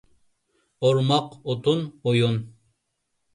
ئورماق، 0.87 1.35
ئوتۇن، 1.51 1.85
ئويۇن. 2.13 2.41